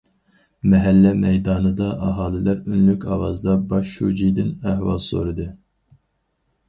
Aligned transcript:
مەھەللە 0.71 1.09
مەيدانىدا 1.25 1.89
ئاھالىلەر 2.07 2.57
ئۈنلۈك 2.71 3.05
ئاۋازدا 3.17 3.55
باش 3.75 3.93
شۇجىدىن 3.99 4.51
ئەھۋال 4.71 4.99
سورىدى. 5.09 5.51